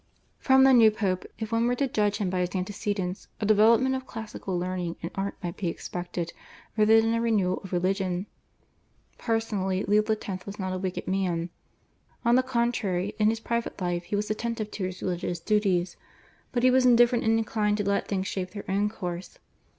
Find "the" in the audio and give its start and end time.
0.63-0.73, 12.33-12.41